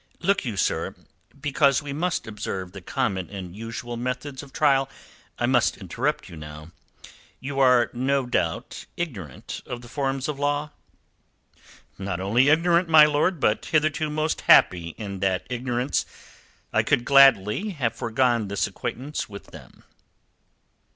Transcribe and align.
"Look 0.21 0.43
you, 0.45 0.57
sir: 0.57 0.95
because 1.39 1.83
we 1.83 1.93
must 1.93 2.25
observe 2.25 2.71
the 2.71 2.81
common 2.81 3.29
and 3.29 3.55
usual 3.55 3.97
methods 3.97 4.41
of 4.41 4.51
trial, 4.51 4.89
I 5.37 5.45
must 5.45 5.77
interrupt 5.77 6.27
you 6.27 6.35
now. 6.35 6.71
You 7.39 7.59
are 7.59 7.91
no 7.93 8.25
doubt 8.25 8.87
ignorant 8.97 9.61
of 9.67 9.81
the 9.83 9.87
forms 9.87 10.27
of 10.27 10.39
law?" 10.39 10.71
"Not 11.99 12.19
only 12.19 12.49
ignorant, 12.49 12.89
my 12.89 13.05
lord, 13.05 13.39
but 13.39 13.65
hitherto 13.65 14.09
most 14.09 14.41
happy 14.49 14.95
in 14.97 15.19
that 15.19 15.45
ignorance. 15.51 16.07
I 16.73 16.81
could 16.81 17.05
gladly 17.05 17.69
have 17.69 17.93
forgone 17.95 18.47
this 18.47 18.65
acquaintance 18.65 19.29
with 19.29 19.51
them." 19.51 19.83